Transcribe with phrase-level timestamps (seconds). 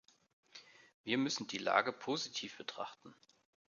[1.03, 3.13] Wir müssen die Lage positiv betrachten.